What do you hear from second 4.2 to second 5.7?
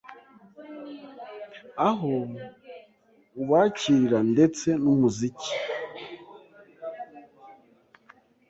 ndetse n’umuziki.